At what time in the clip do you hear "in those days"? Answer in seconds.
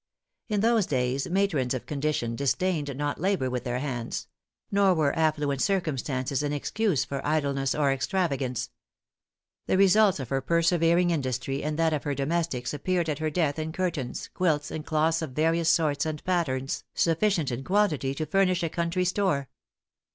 0.49-1.29